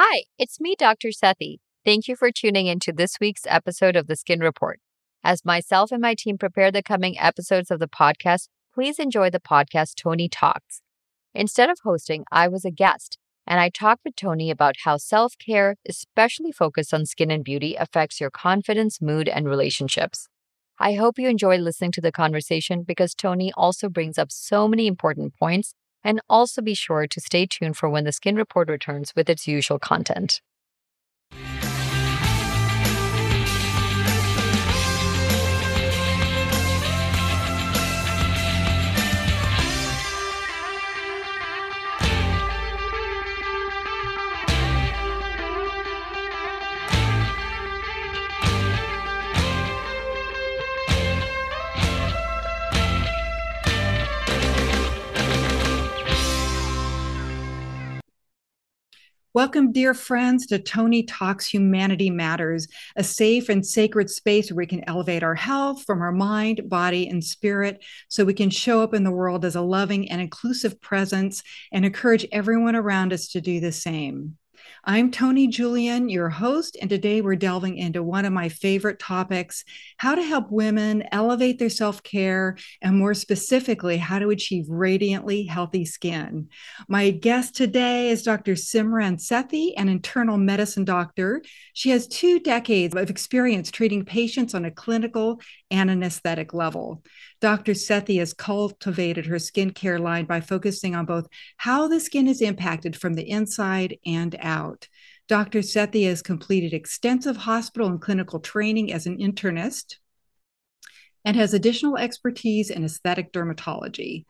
[0.00, 1.08] Hi, it's me, Dr.
[1.08, 1.56] Sethi.
[1.84, 4.78] Thank you for tuning in to this week's episode of the Skin Report.
[5.24, 9.40] As myself and my team prepare the coming episodes of the podcast, please enjoy the
[9.40, 10.82] podcast Toni Talks.
[11.34, 15.34] Instead of hosting, I was a guest, and I talked with Toni about how self
[15.44, 20.28] care, especially focused on skin and beauty, affects your confidence, mood, and relationships.
[20.78, 24.86] I hope you enjoy listening to the conversation because Toni also brings up so many
[24.86, 25.74] important points
[26.04, 29.46] and also be sure to stay tuned for when the Skin Report returns with its
[29.46, 30.40] usual content.
[59.38, 64.66] Welcome, dear friends, to Toni Talks Humanity Matters, a safe and sacred space where we
[64.66, 68.94] can elevate our health from our mind, body, and spirit so we can show up
[68.94, 73.40] in the world as a loving and inclusive presence and encourage everyone around us to
[73.40, 74.36] do the same.
[74.84, 79.64] I'm Toni Julian, your host, and today we're delving into one of my favorite topics
[79.98, 85.44] how to help women elevate their self care, and more specifically, how to achieve radiantly
[85.44, 86.48] healthy skin.
[86.88, 88.52] My guest today is Dr.
[88.52, 91.42] Simran Sethi, an internal medicine doctor.
[91.72, 97.02] She has two decades of experience treating patients on a clinical and an aesthetic level.
[97.40, 97.72] Dr.
[97.72, 102.96] Sethi has cultivated her skincare line by focusing on both how the skin is impacted
[102.96, 104.57] from the inside and out.
[105.28, 105.60] Dr.
[105.60, 109.96] Sethi has completed extensive hospital and clinical training as an internist
[111.24, 114.24] and has additional expertise in aesthetic dermatology.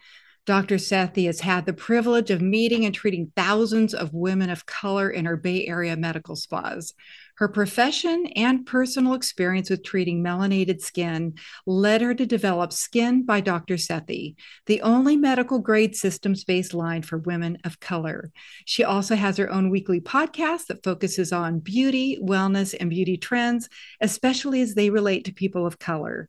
[0.46, 0.76] Dr.
[0.76, 5.26] Sethi has had the privilege of meeting and treating thousands of women of color in
[5.26, 6.94] her Bay Area medical spas.
[7.38, 11.34] Her profession and personal experience with treating melanated skin
[11.66, 13.76] led her to develop Skin by Dr.
[13.76, 14.34] Sethi,
[14.66, 18.32] the only medical grade systems based line for women of color.
[18.64, 23.68] She also has her own weekly podcast that focuses on beauty, wellness, and beauty trends,
[24.00, 26.28] especially as they relate to people of color.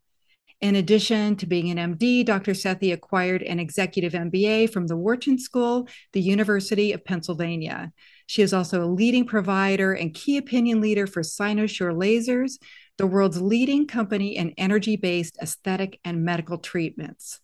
[0.61, 2.51] In addition to being an MD, Dr.
[2.51, 7.93] Sethi acquired an executive MBA from the Wharton School, the University of Pennsylvania.
[8.29, 12.59] She is also a leading provider and key opinion leader for Cynosure Lasers,
[12.99, 17.39] the world's leading company in energy based aesthetic and medical treatments.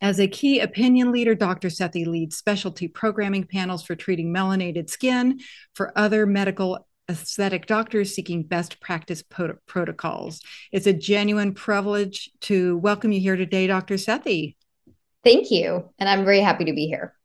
[0.00, 1.70] As a key opinion leader, Dr.
[1.70, 5.40] Sethi leads specialty programming panels for treating melanated skin
[5.74, 9.24] for other medical aesthetic doctors seeking best practice
[9.66, 10.40] protocols.
[10.70, 13.94] It's a genuine privilege to welcome you here today, Dr.
[13.94, 14.54] Sethi.
[15.24, 15.90] Thank you.
[15.98, 17.16] And I'm very happy to be here.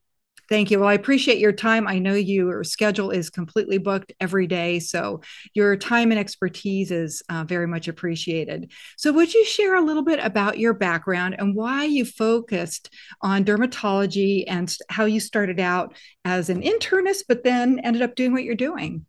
[0.50, 0.80] Thank you.
[0.80, 1.88] Well, I appreciate your time.
[1.88, 5.22] I know your schedule is completely booked every day, so
[5.54, 8.72] your time and expertise is uh, very much appreciated.
[8.96, 13.44] So, would you share a little bit about your background and why you focused on
[13.44, 18.44] dermatology and how you started out as an internist, but then ended up doing what
[18.44, 19.06] you're doing?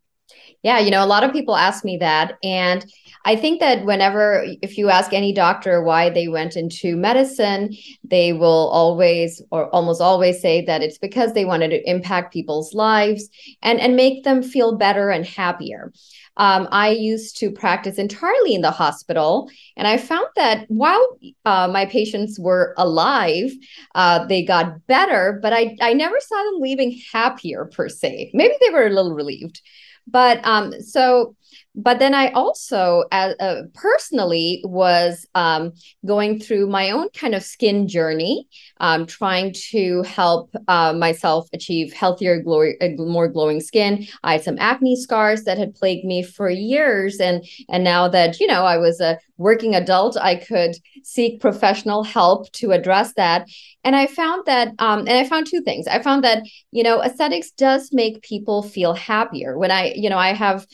[0.63, 2.37] Yeah, you know, a lot of people ask me that.
[2.43, 2.85] And
[3.25, 8.33] I think that whenever, if you ask any doctor why they went into medicine, they
[8.33, 13.29] will always or almost always say that it's because they wanted to impact people's lives
[13.63, 15.93] and, and make them feel better and happier.
[16.37, 21.69] Um, I used to practice entirely in the hospital, and I found that while uh,
[21.69, 23.51] my patients were alive,
[23.97, 28.31] uh, they got better, but I, I never saw them leaving happier per se.
[28.35, 29.61] Maybe they were a little relieved
[30.11, 31.35] but um so
[31.75, 35.73] but then I also, uh, uh, personally, was um,
[36.05, 38.49] going through my own kind of skin journey,
[38.81, 44.07] um, trying to help uh, myself achieve healthier, glory, uh, more glowing skin.
[44.25, 48.41] I had some acne scars that had plagued me for years, and and now that
[48.41, 50.75] you know I was a working adult, I could
[51.05, 53.47] seek professional help to address that.
[53.85, 55.87] And I found that, um, and I found two things.
[55.87, 56.43] I found that
[56.73, 59.57] you know aesthetics does make people feel happier.
[59.57, 60.67] When I, you know, I have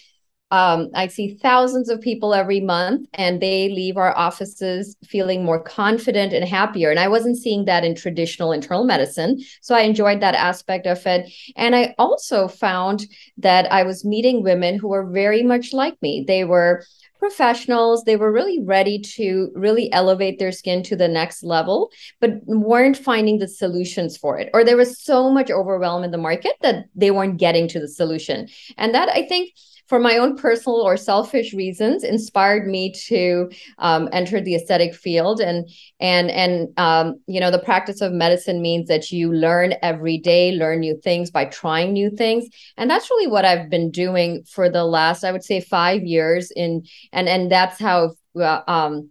[0.54, 5.60] um, I see thousands of people every month, and they leave our offices feeling more
[5.60, 6.90] confident and happier.
[6.90, 9.42] And I wasn't seeing that in traditional internal medicine.
[9.62, 11.28] So I enjoyed that aspect of it.
[11.56, 13.04] And I also found
[13.36, 16.24] that I was meeting women who were very much like me.
[16.24, 16.84] They were
[17.18, 18.04] professionals.
[18.04, 21.90] They were really ready to really elevate their skin to the next level,
[22.20, 24.50] but weren't finding the solutions for it.
[24.54, 27.88] Or there was so much overwhelm in the market that they weren't getting to the
[27.88, 28.46] solution.
[28.76, 29.50] And that I think
[29.86, 35.40] for my own personal or selfish reasons inspired me to um, enter the aesthetic field.
[35.40, 35.68] And
[36.00, 40.52] and and um, you know the practice of medicine means that you learn every day
[40.52, 42.48] learn new things by trying new things.
[42.76, 46.50] And that's really what i've been doing for the last i would say five years
[46.52, 49.10] in and and that's how uh, um,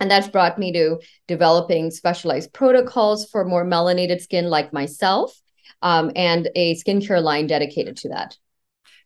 [0.00, 0.98] and that's brought me to
[1.28, 5.38] developing specialized protocols for more melanated skin like myself
[5.82, 8.36] um, and a skincare line dedicated to that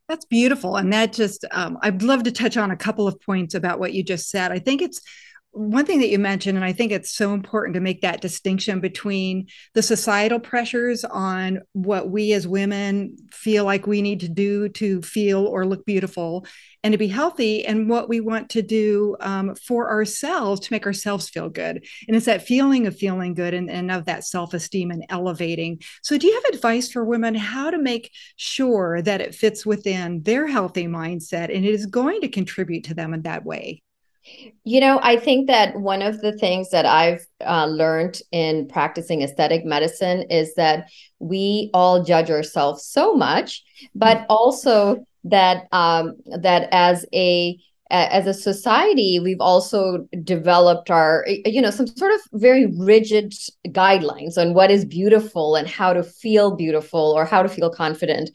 [0.09, 0.77] that's beautiful.
[0.77, 3.93] And that just, um, I'd love to touch on a couple of points about what
[3.93, 4.53] you just said.
[4.53, 5.03] I think it's
[5.59, 8.79] one thing that you mentioned, and I think it's so important to make that distinction
[8.79, 14.69] between the societal pressures on what we as women feel like we need to do
[14.69, 16.47] to feel or look beautiful
[16.85, 20.87] and to be healthy, and what we want to do um, for ourselves to make
[20.87, 21.85] ourselves feel good.
[22.07, 25.83] And it's that feeling of feeling good and, and of that self esteem and elevating.
[26.03, 30.23] So, do you have advice for women how to make sure that it fits within
[30.23, 33.83] their healthy mindset and it is going to contribute to them in that way?
[34.65, 39.23] You know, I think that one of the things that I've uh, learned in practicing
[39.23, 40.89] aesthetic medicine is that
[41.19, 43.63] we all judge ourselves so much,
[43.95, 47.59] but also that um, that as a
[47.91, 53.33] as a society we've also developed our you know some sort of very rigid
[53.69, 58.29] guidelines on what is beautiful and how to feel beautiful or how to feel confident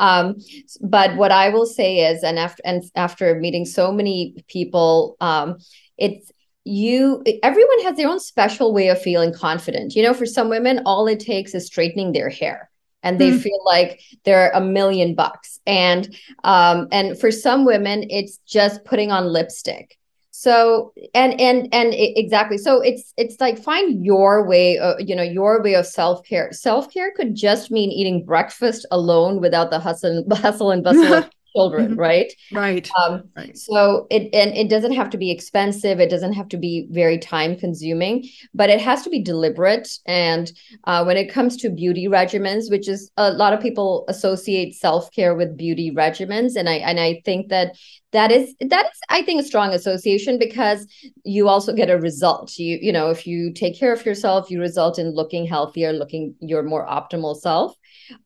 [0.00, 0.36] um,
[0.80, 5.58] but what I will say is, and after and after meeting so many people, um,
[5.98, 6.32] it's
[6.64, 9.94] you everyone has their own special way of feeling confident.
[9.94, 12.70] You know for some women all it takes is straightening their hair
[13.02, 13.40] and they mm.
[13.40, 15.58] feel like they're a million bucks.
[15.66, 16.14] And
[16.44, 19.98] um and for some women it's just putting on lipstick
[20.40, 22.56] so and and and exactly.
[22.56, 26.50] So it's it's like find your way you know your way of self-care.
[26.52, 31.90] Self-care could just mean eating breakfast alone without the hustle hustle and bustle of children
[31.90, 32.00] mm-hmm.
[32.00, 32.32] right?
[32.52, 32.88] Right.
[32.98, 33.56] Um right.
[33.56, 36.00] so it and it doesn't have to be expensive.
[36.00, 39.88] It doesn't have to be very time consuming but it has to be deliberate.
[40.06, 40.50] And
[40.84, 45.34] uh, when it comes to beauty regimens which is a lot of people associate self-care
[45.34, 46.56] with beauty regimens.
[46.56, 47.76] And i and i think that
[48.12, 50.86] that is that is i think a strong association because
[51.24, 52.58] you also get a result.
[52.58, 56.34] You you know if you take care of yourself you result in looking healthier looking
[56.40, 57.76] your more optimal self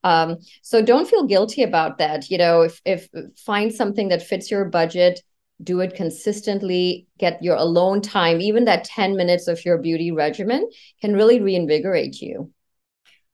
[0.03, 2.29] um, so don't feel guilty about that.
[2.29, 5.21] You know if if find something that fits your budget
[5.63, 10.69] do it consistently get your alone time even that 10 minutes of your beauty regimen
[11.01, 12.51] can really reinvigorate you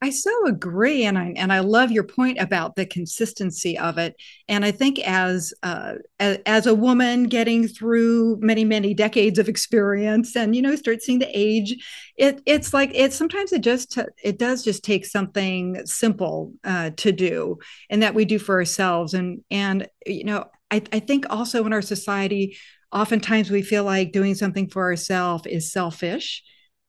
[0.03, 4.15] I so agree, and I and I love your point about the consistency of it.
[4.47, 9.47] And I think as uh, as, as a woman getting through many many decades of
[9.47, 11.75] experience, and you know start seeing the age,
[12.17, 17.11] it it's like it sometimes it just it does just take something simple uh, to
[17.11, 17.59] do,
[17.91, 19.13] and that we do for ourselves.
[19.13, 22.57] And and you know I I think also in our society,
[22.91, 26.41] oftentimes we feel like doing something for ourselves is selfish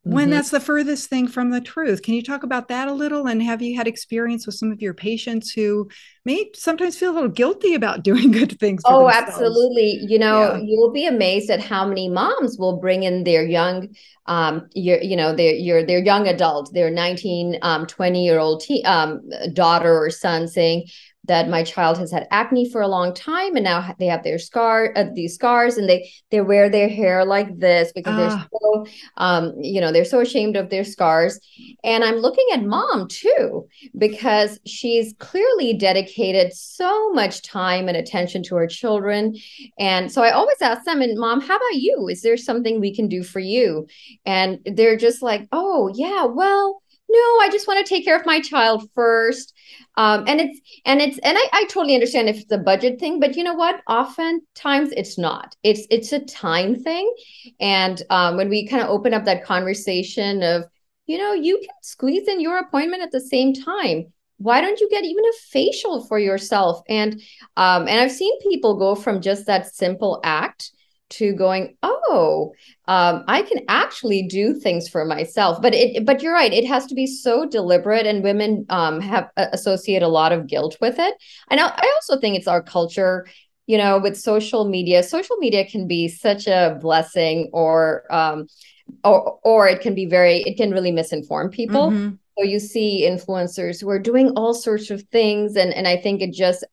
[0.05, 0.31] when mm-hmm.
[0.33, 2.03] that's the furthest thing from the truth.
[2.03, 3.29] Can you talk about that a little?
[3.29, 5.89] And have you had experience with some of your patients who
[6.25, 8.83] may sometimes feel a little guilty about doing good things?
[8.85, 9.29] oh, themselves?
[9.29, 10.01] absolutely.
[10.03, 10.61] You know, yeah.
[10.65, 13.95] you'll be amazed at how many moms will bring in their young,
[14.27, 18.63] um, your, you know, their your their young adult, their 19, um, 20 year old
[18.63, 19.23] te- um,
[19.53, 20.89] daughter or son saying,
[21.25, 24.39] that my child has had acne for a long time and now they have their
[24.39, 28.49] scar uh, these scars and they they wear their hair like this because they're ah.
[28.61, 28.87] so
[29.19, 31.39] um you know they're so ashamed of their scars.
[31.85, 38.43] And i'm looking at mom too because she's clearly dedicated so much time and attention
[38.45, 39.37] to her children.
[39.79, 42.09] And so i always ask them and mom how about you?
[42.09, 43.87] Is there something we can do for you?
[44.27, 46.82] And they're just like oh yeah well
[47.13, 49.55] no i just want to take care of my child first.
[49.97, 53.21] Um, and it's and it's and I, I totally understand if it's a budget thing
[53.21, 53.83] but you know what?
[53.89, 55.55] Oftentimes it's not.
[55.63, 57.13] It's it's a time thing.
[57.61, 60.65] And um, when we kind of open up that conversation of
[61.07, 64.13] you know you can squeeze in your appointment at the same time.
[64.39, 66.83] Why don't you get even a facial for yourself?
[66.89, 67.21] And
[67.57, 70.73] um, and i've seen people go from just that simple act
[71.13, 72.53] to going oh
[72.89, 75.61] um, i can actually do things for myself.
[75.61, 79.31] But it but you're right it has to be so deliberate and women um, have
[79.37, 81.15] uh, associate a lot of guilt with it.
[81.51, 83.27] And I, I also think it's our culture
[83.67, 88.47] you know with social media social media can be such a blessing or um
[89.05, 91.91] or or it can be very it can really misinform people.
[91.91, 92.15] Mm-hmm.
[92.39, 96.21] so you see influencers who are doing all sorts of things and and i think
[96.21, 96.65] it just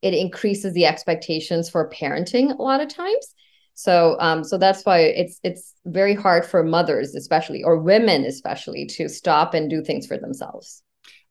[0.00, 3.34] it increases the expectations for parenting a lot of times
[3.78, 8.86] So um, so that's why it's it's very hard for mothers, especially or women, especially,
[8.86, 10.82] to stop and do things for themselves.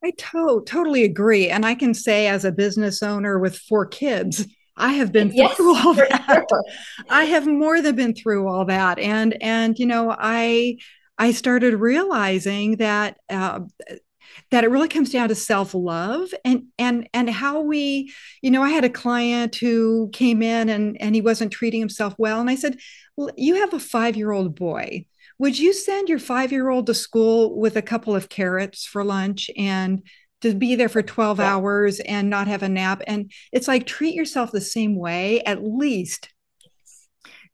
[0.01, 1.49] I to- totally agree.
[1.49, 5.57] And I can say, as a business owner with four kids, I have been yes,
[5.57, 6.45] through all that.
[6.49, 6.63] Sure.
[7.09, 8.97] I have more than been through all that.
[8.97, 10.77] And and you know, I
[11.17, 13.59] I started realizing that uh,
[14.51, 18.69] that it really comes down to self-love and and and how we you know i
[18.69, 22.55] had a client who came in and and he wasn't treating himself well and i
[22.55, 22.77] said
[23.15, 25.05] well, you have a 5-year-old boy
[25.39, 30.03] would you send your 5-year-old to school with a couple of carrots for lunch and
[30.41, 31.45] to be there for 12 yeah.
[31.45, 35.63] hours and not have a nap and it's like treat yourself the same way at
[35.63, 36.29] least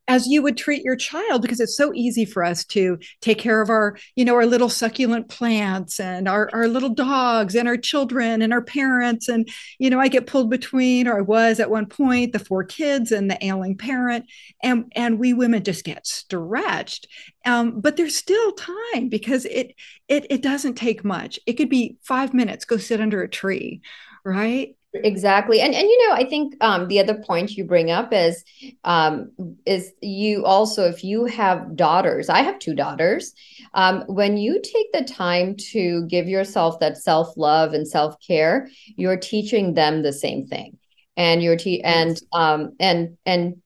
[0.07, 3.62] as you would treat your child because it's so easy for us to take care
[3.62, 7.77] of our you know our little succulent plants and our, our little dogs and our
[7.77, 9.29] children and our parents.
[9.29, 9.48] And
[9.79, 13.12] you know i get pulled between or i was at one point the four kids
[13.12, 14.25] and the ailing parent.
[14.62, 17.07] And and we women just get stretched.
[17.45, 19.74] Um, but there's still time because it
[20.07, 21.39] it it doesn't take much.
[21.45, 23.81] It could be five minutes go sit under a tree
[24.25, 25.62] right exactly.
[25.62, 28.43] And and you know i think um, the other point you bring up is
[28.83, 29.31] um,
[29.65, 33.33] is you also if you have daughters i have two daughters
[33.73, 39.73] um, when you take the time to give yourself that self-love and self-care you're teaching
[39.73, 40.77] them the same thing.
[41.15, 43.62] And you're te- and um and and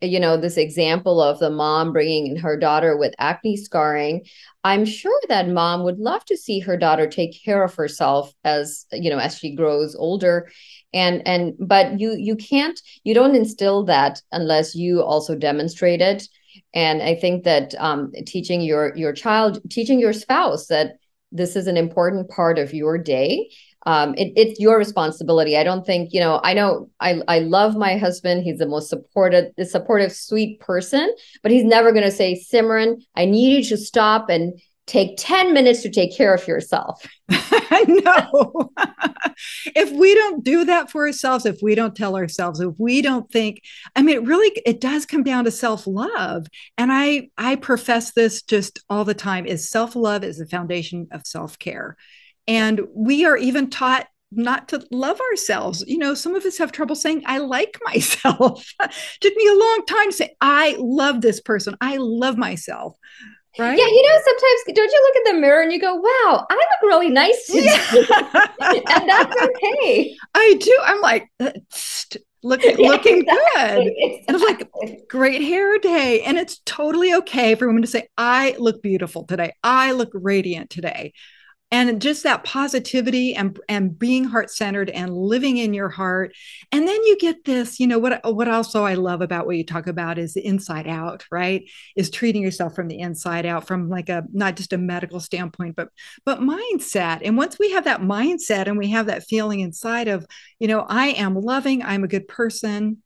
[0.00, 4.24] you know this example of the mom bringing in her daughter with acne scarring
[4.64, 8.86] i'm sure that mom would love to see her daughter take care of herself as
[8.92, 10.48] you know as she grows older.
[10.94, 16.28] And and but you you can't you don't instill that unless you also demonstrate it.
[16.72, 20.96] And i think that um, teaching your your child teaching your spouse that
[21.32, 23.50] this is an important part of your day
[23.86, 25.56] um, it, it's your responsibility.
[25.56, 26.40] I don't think you know.
[26.42, 28.42] I know I I love my husband.
[28.42, 31.14] He's the most supportive, the supportive, sweet person.
[31.42, 35.52] But he's never going to say, "Simran, I need you to stop and take 10
[35.52, 37.04] minutes to take care of yourself.
[37.28, 38.70] no.
[39.74, 43.30] if we don't do that for ourselves, if we don't tell ourselves, if we don't
[43.30, 43.62] think,
[43.96, 46.46] I mean, it really it does come down to self-love.
[46.78, 51.26] And I I profess this just all the time is self-love is the foundation of
[51.26, 51.96] self-care.
[52.48, 55.84] And we are even taught not to love ourselves.
[55.86, 58.72] You know, some of us have trouble saying, I like myself.
[59.20, 61.76] Took me a long time to say, I love this person.
[61.80, 62.96] I love myself.
[63.58, 63.78] Right?
[63.78, 66.54] Yeah, you know, sometimes don't you look at the mirror and you go, "Wow, I
[66.54, 68.46] look really nice today," yeah.
[68.60, 70.14] and that's okay.
[70.34, 70.78] I do.
[70.84, 71.52] I'm like, uh,
[72.42, 74.24] look, yeah, looking exactly, good, exactly.
[74.28, 78.56] and it's like, great hair day, and it's totally okay for women to say, "I
[78.58, 79.54] look beautiful today.
[79.62, 81.14] I look radiant today."
[81.72, 86.32] And just that positivity and and being heart centered and living in your heart.
[86.70, 89.64] And then you get this you know what what also i love about what you
[89.64, 91.68] talk about is the inside out right?
[91.96, 95.76] Is treating yourself from the inside out from like a not just a medical standpoint
[95.76, 95.88] but
[96.24, 97.20] but mindset.
[97.24, 100.26] And once we have that mindset and we have that feeling inside of
[100.58, 103.02] you know i am loving i'm a good person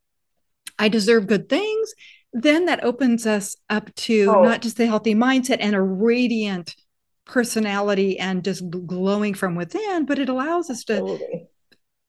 [0.79, 1.93] i deserve good things
[2.33, 4.43] then that opens us up to oh.
[4.43, 6.75] not just a healthy mindset and a radiant
[7.31, 11.49] personality and just glowing from within, but it allows us to Absolutely.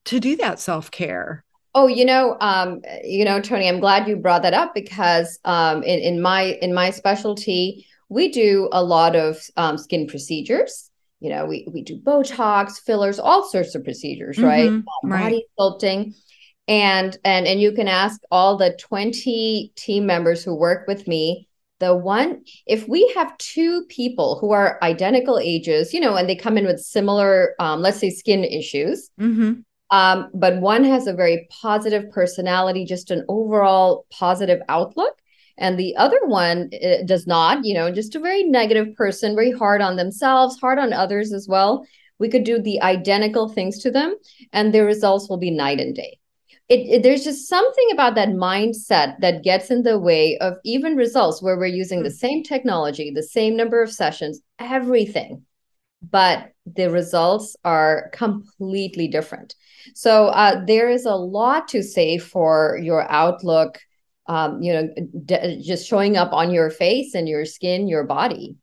[0.06, 1.46] to do that self care.
[1.74, 5.84] Oh, you know, um, you know, Toni, I'm glad you brought that up because um,
[5.84, 10.90] in, in my in my specialty, we do a lot of um, skin procedures.
[11.22, 14.70] You know, we we do Botox, fillers, all sorts of procedures, mm-hmm, right?
[14.70, 15.24] Um, right?
[15.24, 16.16] Body sculpting,
[16.68, 21.48] and and and you can ask all the 20 team members who work with me
[21.82, 26.36] the one if we have two people who are identical ages you know and they
[26.36, 29.54] come in with similar um, let's say skin issues mm-hmm.
[29.90, 35.18] um, but one has a very positive personality just an overall positive outlook
[35.58, 39.52] and the other one uh, does not you know just a very negative person very
[39.52, 41.86] hard on themselves hard on others as well
[42.20, 44.16] we could do the identical things to them
[44.54, 46.20] and the results will be night and day
[46.72, 50.96] it, it, there's just something about that mindset that gets in the way of even
[50.96, 52.16] results where we're using the hmm.
[52.16, 55.44] same technology, the same number of sessions, everything,
[56.02, 59.54] but the results are completely different.
[59.96, 63.80] So uh, there is a lot to say for your outlook.
[64.28, 64.88] Um, you know,
[65.26, 68.56] d- just showing up on your face and your skin, your body.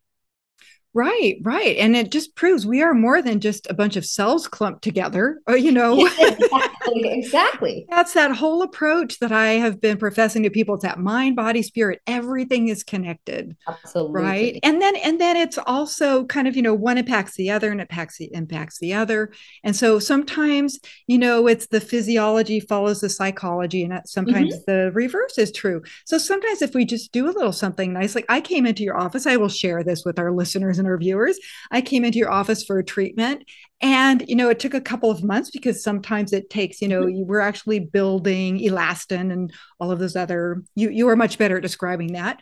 [0.95, 1.77] Right, right.
[1.77, 5.39] And it just proves we are more than just a bunch of cells clumped together,
[5.49, 6.07] uh, you know.
[6.19, 7.87] exactly, exactly.
[7.91, 10.75] That's that whole approach that I have been professing to people.
[10.75, 13.55] It's that mind, body, spirit, everything is connected.
[13.69, 14.23] Absolutely.
[14.23, 14.59] Right.
[14.63, 17.81] And then and then it's also kind of, you know, one impacts the other and
[17.81, 19.31] it impacts the impacts the other.
[19.63, 24.71] And so sometimes, you know, it's the physiology follows the psychology, and sometimes mm-hmm.
[24.71, 25.83] the reverse is true.
[26.07, 28.99] So sometimes if we just do a little something nice, like I came into your
[28.99, 31.39] office, I will share this with our listeners and interviewers.
[31.71, 33.45] I came into your office for a treatment
[33.81, 37.03] and you know it took a couple of months because sometimes it takes you know
[37.03, 37.17] mm-hmm.
[37.19, 41.57] you were actually building elastin and all of those other you you are much better
[41.57, 42.41] at describing that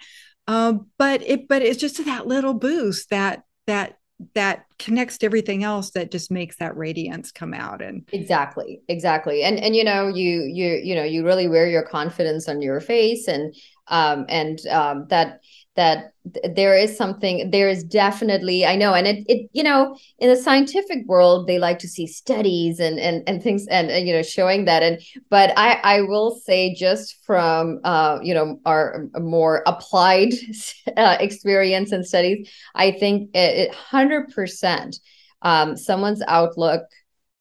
[0.49, 3.99] um, but it but it's just that little boost that that
[4.35, 9.43] that connects to everything else that just makes that radiance come out and exactly exactly
[9.43, 12.81] and and you know you you you know you really wear your confidence on your
[12.81, 13.55] face and
[13.89, 15.41] um and um that
[15.77, 16.13] that
[16.55, 20.37] there is something there is definitely i know and it, it you know in the
[20.37, 24.23] scientific world they like to see studies and and, and things and, and you know
[24.23, 24.83] showing that.
[24.83, 30.33] And but i i will say just from uh you know our more applied
[30.97, 34.97] uh, experience and studies i think it, it 100%
[35.43, 36.83] um someone's outlook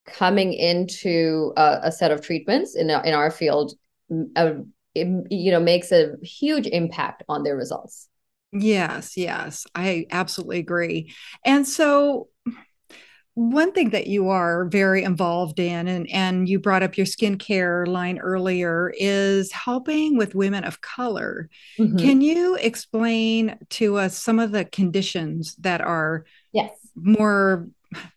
[0.06, 3.74] coming into a, a set of treatments in, in our field
[4.36, 4.52] uh,
[4.94, 8.08] it, you know makes a huge impact on their results
[8.52, 11.12] Yes, yes, I absolutely agree.
[11.44, 12.28] And so,
[13.34, 17.86] one thing that you are very involved in, and, and you brought up your skincare
[17.86, 21.50] line earlier, is helping with women of color.
[21.78, 21.98] Mm-hmm.
[21.98, 27.68] Can you explain to us some of the conditions that are yes more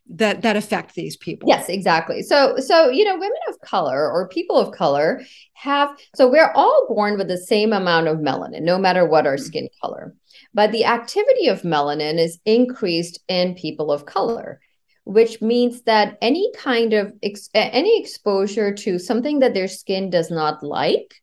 [0.10, 1.50] that that affect these people.
[1.50, 2.22] Yes exactly.
[2.24, 5.22] So so you know women of color or people of color
[5.54, 9.36] have so we're all born with the same amount of melanin no matter what our
[9.36, 9.46] mm-hmm.
[9.46, 10.16] skin color.
[10.54, 14.60] But the activity of melanin is increased in people of color
[15.06, 20.30] which means that any kind of ex- any exposure to something that their skin does
[20.30, 21.16] not like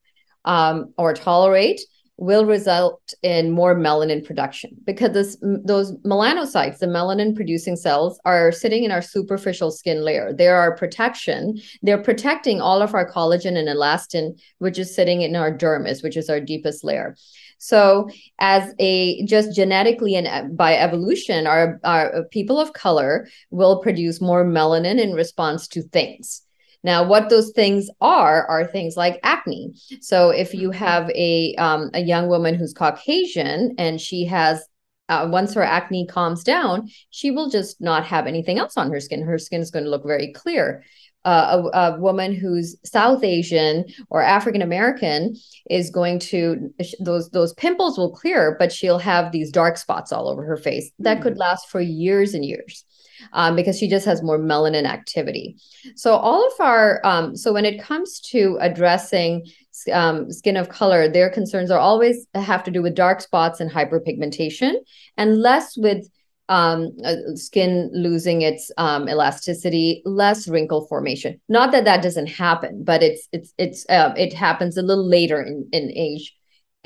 [0.45, 1.81] um, or tolerate
[2.19, 8.51] will result in more melanin production because this, those melanocytes, the melanin producing cells, are
[8.51, 10.33] sitting in our superficial skin layer.
[10.33, 11.61] They are our protection.
[11.83, 16.17] They're protecting all of our collagen and elastin, which is sitting in our dermis, which
[16.17, 17.17] is our deepest layer.
[17.59, 18.09] So,
[18.39, 24.21] as a just genetically and uh, by evolution, our, our people of color will produce
[24.21, 26.43] more melanin in response to things.
[26.87, 29.75] Now, what those things are are things like acne.
[30.01, 30.79] So, if you mm-hmm.
[30.79, 34.65] have a um, a young woman who's Caucasian and she has
[35.09, 39.01] uh, once her acne calms down, she will just not have anything else on her
[39.01, 39.23] skin.
[39.23, 40.85] Her skin is going to look very clear.
[41.27, 45.35] Uh, a, a, woman who's South Asian or African American
[45.69, 50.29] is going to those those pimples will clear, but she'll have these dark spots all
[50.29, 52.85] over her face that could last for years and years
[53.33, 55.57] um, because she just has more melanin activity.
[55.95, 59.47] So all of our um, so when it comes to addressing
[59.93, 63.71] um, skin of color, their concerns are always have to do with dark spots and
[63.71, 64.75] hyperpigmentation,
[65.17, 66.09] and less with
[66.49, 71.41] um, uh, skin losing its um, elasticity, less wrinkle formation.
[71.49, 75.43] Not that that doesn't happen, but it's it's it's uh, it happens a little later
[75.43, 76.37] in in age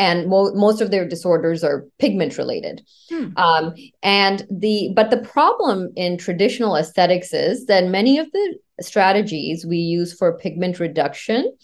[0.00, 3.28] and mo- most of their disorders are pigment related hmm.
[3.36, 9.64] um, and the but the problem in traditional aesthetics is that many of the strategies
[9.64, 11.54] we use for pigment reduction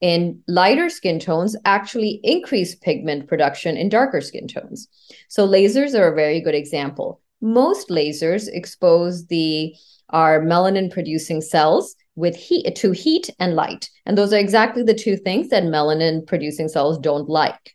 [0.00, 4.88] in lighter skin tones actually increase pigment production in darker skin tones
[5.28, 9.74] so lasers are a very good example most lasers expose the
[10.10, 14.94] our melanin producing cells with heat to heat and light and those are exactly the
[14.94, 17.74] two things that melanin producing cells don't like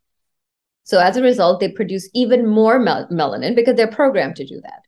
[0.89, 4.60] so as a result, they produce even more mel- melanin because they're programmed to do
[4.62, 4.82] that.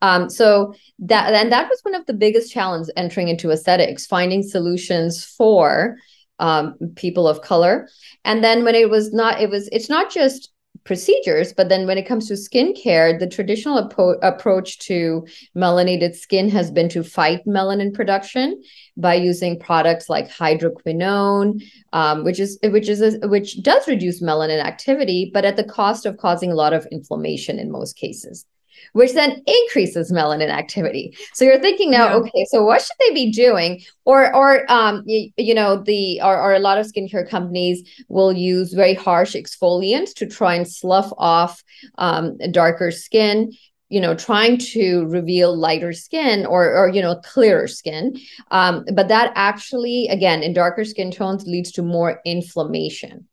[0.00, 4.44] Um, so that and that was one of the biggest challenges entering into aesthetics, finding
[4.44, 5.96] solutions for
[6.38, 7.88] um, people of color.
[8.24, 10.52] And then when it was not, it was it's not just
[10.86, 11.52] procedures.
[11.52, 16.70] But then when it comes to skincare, the traditional apo- approach to melanated skin has
[16.70, 18.62] been to fight melanin production
[18.96, 24.64] by using products like hydroquinone, um, which is which is a, which does reduce melanin
[24.64, 28.46] activity, but at the cost of causing a lot of inflammation in most cases
[28.92, 31.16] which then increases melanin activity.
[31.34, 32.14] So you're thinking now, yeah.
[32.16, 33.82] okay, so what should they be doing?
[34.04, 38.32] Or, or um, you, you know, the or, or a lot of skincare companies will
[38.32, 41.62] use very harsh exfoliants to try and slough off
[41.98, 43.52] um, darker skin
[43.88, 48.16] you know trying to reveal lighter skin or or you know clearer skin
[48.50, 53.26] um, but that actually again in darker skin tones leads to more inflammation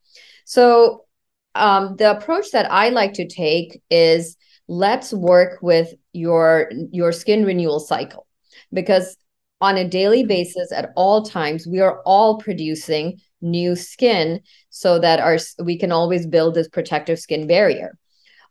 [0.45, 1.05] so
[1.55, 4.37] um, the approach that i like to take is
[4.67, 8.27] let's work with your your skin renewal cycle.
[8.71, 9.17] Because
[9.61, 15.19] on a daily basis at all times we are all producing new skin so that
[15.19, 17.97] our we can always build this protective skin barrier.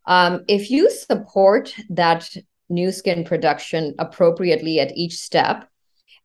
[0.06, 2.28] Um, if you support that
[2.68, 5.68] new skin production appropriately at each step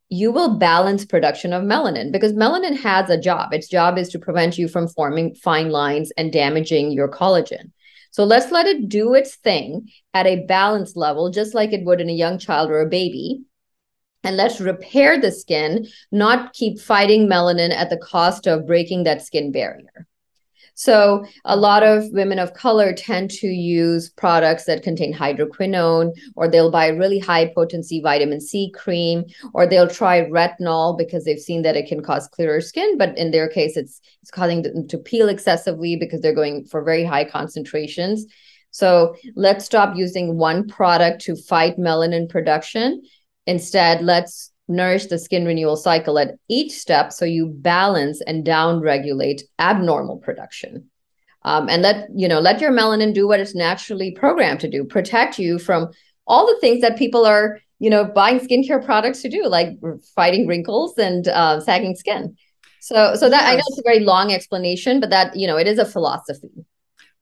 [0.09, 3.53] you will balance production of melanin because melanin has a job.
[3.53, 7.71] Its job is to prevent you from forming fine lines and damaging your collagen
[8.17, 12.01] so let's let it do its thing at a balanced level just like it would
[12.01, 13.43] in a young child or a baby
[14.23, 19.21] and let's repair the skin, not keep fighting melanin at the cost of breaking that
[19.21, 20.07] skin barrier.
[20.79, 26.47] So, a lot of women of color tend to use products that contain hydroquinone, or
[26.47, 31.63] they'll buy really high potency vitamin C cream, or they'll try retinol because they've seen
[31.63, 32.95] that it can cause clearer skin.
[32.95, 36.83] But in their case, it's it's causing them to peel excessively because they're going for
[36.83, 38.27] very high concentrations.
[38.69, 43.01] So, let's stop using one product to fight melanin production
[43.47, 48.81] Instead, let's nourish the skin renewal cycle at each step so you balance and down
[48.81, 50.89] regulate abnormal production.
[51.43, 54.83] Um, and let you know let your melanin do what it's naturally programmed to do
[54.83, 55.91] protect you from
[56.25, 59.69] all the things that people are you know buying skincare products to do like
[60.15, 62.35] fighting wrinkles and uh, sagging skin
[62.81, 63.49] so so that yes.
[63.49, 66.49] i know it's a very long explanation but that you know it is a philosophy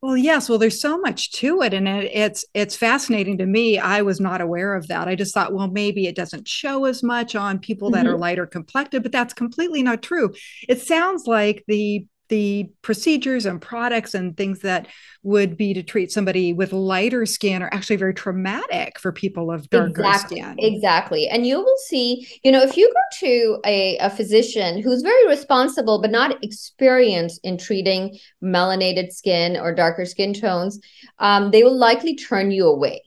[0.05, 0.47] well, yes.
[0.47, 3.79] Well, there's so much to it, and it, it's it's fascinating to me.
[3.79, 5.07] I was not aware of that.
[5.07, 8.13] I just thought, well, maybe it doesn't show as much on people that mm-hmm.
[8.13, 10.31] are lighter complected, but that's completely not true.
[10.69, 14.87] It sounds like the the procedures and products and things that
[15.23, 19.69] would be to treat somebody with lighter skin are actually very traumatic for people of
[19.69, 20.55] darker exactly, skin.
[20.57, 21.27] Exactly.
[21.27, 25.27] And you will see, you know, if you go to a, a physician who's very
[25.27, 30.79] responsible but not experienced in treating melanated skin or darker skin tones,
[31.19, 33.01] um, they will likely turn you away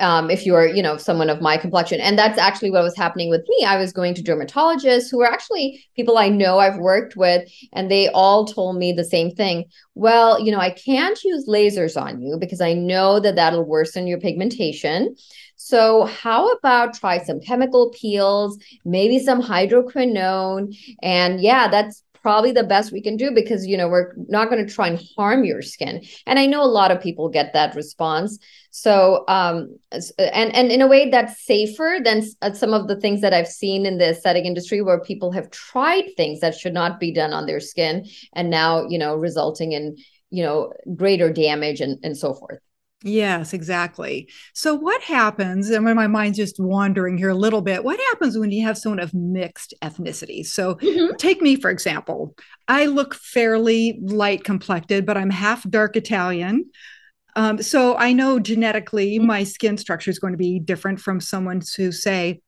[0.00, 2.00] um, if you're, you know, someone of my complexion.
[2.00, 3.64] And that's actually what was happening with me.
[3.64, 7.90] I was going to dermatologists who were actually people I know I've worked with, and
[7.90, 9.64] they all told me the same thing.
[9.94, 14.06] Well, you know, I can't use lasers on you because I know that that'll worsen
[14.06, 15.14] your pigmentation.
[15.56, 20.76] So, how about try some chemical peels, maybe some hydroquinone?
[21.02, 24.66] And yeah, that's probably the best we can do because you know we're not going
[24.66, 26.02] to try and harm your skin.
[26.26, 28.38] And i know a lot of people get that response.
[28.70, 29.78] So um
[30.18, 33.46] and and in a way that's safer than uh, some of the things that i've
[33.46, 37.32] seen in the aesthetic industry where people have tried things that should not be done
[37.32, 39.96] on their skin and now you know resulting in
[40.30, 42.58] you know greater damage and and so forth
[43.06, 44.30] Yes, exactly.
[44.54, 48.38] So, what happens, and when my mind's just wandering here a little bit, what happens
[48.38, 50.44] when you have someone of mixed ethnicity?
[50.44, 51.14] So, mm-hmm.
[51.16, 52.34] take me, for example.
[52.66, 56.70] I look fairly light complected, but I'm half dark Italian.
[57.36, 59.26] Um, so, I know genetically mm-hmm.
[59.26, 62.40] my skin structure is going to be different from someone who, say,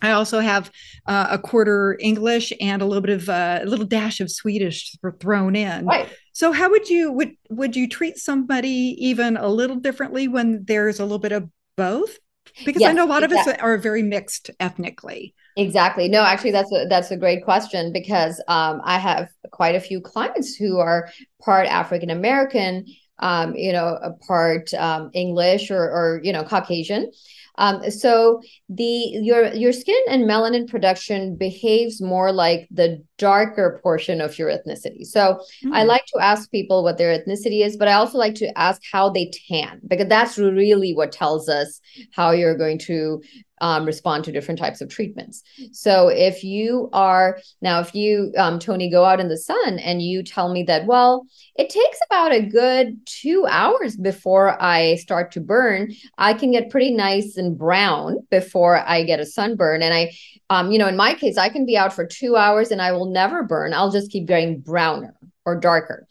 [0.00, 0.70] I also have
[1.06, 4.94] uh, a quarter English and a little bit of uh, a little dash of Swedish
[5.20, 5.86] thrown in.
[5.86, 6.08] Right.
[6.38, 11.00] So how would you would would you treat somebody even a little differently when there's
[11.00, 12.16] a little bit of both?
[12.64, 13.54] Because yes, I know a lot exactly.
[13.54, 15.34] of us are very mixed ethnically.
[15.56, 16.08] Exactly.
[16.08, 20.00] No, actually, that's a, that's a great question because um, I have quite a few
[20.00, 21.08] clients who are
[21.42, 22.86] part African American,
[23.18, 27.10] um, you know, part um, English or, or you know Caucasian,
[27.58, 34.20] um, so the your your skin and melanin production behaves more like the darker portion
[34.20, 35.04] of your ethnicity.
[35.04, 35.74] So mm.
[35.74, 38.80] I like to ask people what their ethnicity is, but I also like to ask
[38.90, 41.80] how they tan because that's really what tells us
[42.12, 43.20] how you're going to
[43.60, 45.42] um, respond to different types of treatments.
[45.72, 50.02] So if you are now, if you, um, Toni, go out in the sun and
[50.02, 55.32] you tell me that, well, it takes about a good two hours before I start
[55.32, 59.82] to burn, I can get pretty nice and brown before I get a sunburn.
[59.82, 60.12] And I,
[60.50, 62.92] um, you know, in my case, I can be out for two hours and I
[62.92, 63.74] will never burn.
[63.74, 66.06] I'll just keep getting browner or darker.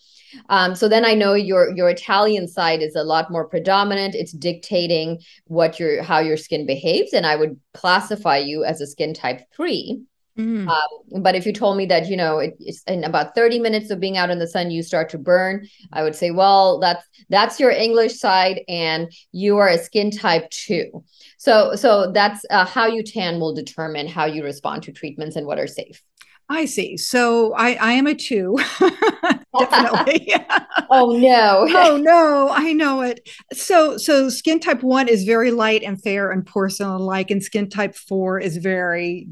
[0.50, 4.15] Um, so then I know your your Italian side is a lot more predominant.
[4.15, 8.88] It's dictating what your how your skin behaves, and I would classify you as a
[8.88, 10.02] skin type three.
[10.38, 10.67] Mm.
[10.67, 13.89] Um, but if you told me that you know it, it's in about 30 minutes
[13.89, 17.04] of being out in the sun you start to burn i would say well that's
[17.30, 21.04] that's your english side and you are a skin type 2
[21.39, 25.47] so so that's uh, how you tan will determine how you respond to treatments and
[25.47, 26.04] what are safe
[26.50, 26.95] I see.
[26.95, 28.58] So I, I am a two,
[29.60, 30.34] definitely.
[30.89, 31.67] oh no.
[31.69, 33.28] oh no, I know it.
[33.54, 37.69] So so skin type one is very light and fair and porcelain like, and skin
[37.69, 39.28] type four is very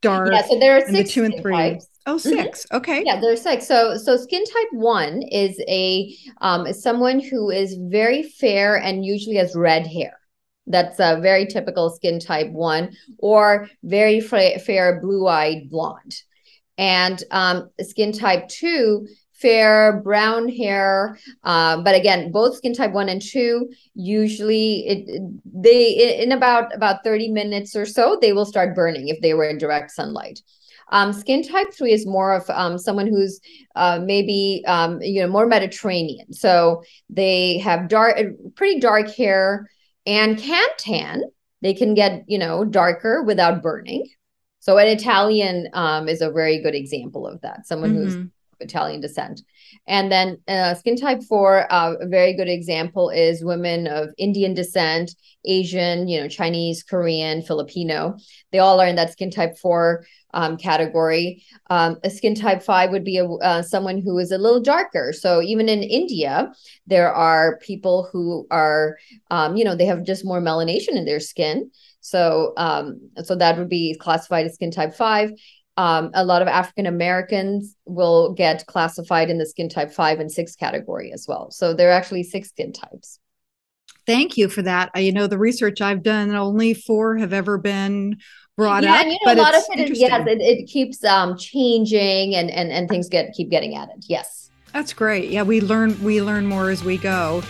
[0.00, 0.30] dark.
[0.32, 1.52] Yeah, so there are six the two and three.
[1.52, 1.86] Types.
[2.06, 2.28] Oh, mm-hmm.
[2.28, 2.76] 6 mm-hmm.
[2.76, 3.02] Okay.
[3.04, 3.66] Yeah, there's six.
[3.66, 9.04] So, so skin type one is a um, is someone who is very fair and
[9.04, 10.18] usually has red hair.
[10.66, 16.14] That's a very typical skin type one, or very fa- fair blue-eyed blonde.
[16.76, 19.06] And um, skin type two
[19.40, 26.20] fair brown hair uh, but again both skin type 1 and 2 usually it they
[26.22, 29.58] in about about 30 minutes or so they will start burning if they were in
[29.58, 30.40] direct sunlight.
[30.90, 33.40] Um, skin type 3 is more of um, someone who's
[33.76, 36.32] uh, maybe um, you know more mediterranean.
[36.32, 38.18] So they have dark
[38.54, 39.68] pretty dark hair
[40.06, 41.22] and can tan.
[41.60, 44.08] They can get you know darker without burning.
[44.60, 48.20] So an italian um, is a very good example of that someone mm-hmm.
[48.20, 49.42] who's Italian descent.
[49.86, 54.54] And then uh, skin type four, uh, a very good example is women of Indian
[54.54, 58.16] descent, Asian, you know, Chinese, Korean, Filipino.
[58.52, 61.42] They all are in that skin type four um, category.
[61.70, 65.12] Um, a skin type five would be a, uh, someone who is a little darker.
[65.12, 66.52] So even in India,
[66.86, 68.98] there are people who are,
[69.30, 71.70] um, you know, they have just more melanation in their skin.
[72.00, 75.32] So, um, so that would be classified as skin type five
[75.78, 80.30] um, a lot of African Americans will get classified in the skin type five and
[80.30, 81.52] six category as well.
[81.52, 83.20] So there are actually six skin types.
[84.04, 84.90] Thank you for that.
[85.00, 88.16] You know, the research I've done, only four have ever been
[88.56, 89.00] brought yeah, up.
[89.02, 92.50] And, you know, a lot of it is yes, it, it keeps um, changing and
[92.50, 94.02] and and things get keep getting added.
[94.08, 95.30] Yes, that's great.
[95.30, 97.44] Yeah, we learn we learn more as we go.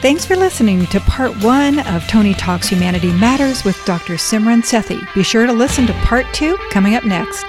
[0.00, 4.14] Thanks for listening to part one of Toni Talks Humanity Matters with Dr.
[4.14, 5.06] Simran Sethi.
[5.14, 7.44] Be sure to listen to part two coming up next.